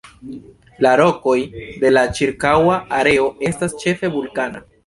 [0.85, 1.35] La rokoj
[1.85, 4.69] de la ĉirkaŭa areo estas ĉefe vulkana.